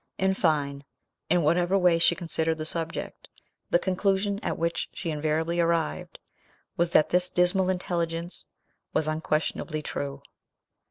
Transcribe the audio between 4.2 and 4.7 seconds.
at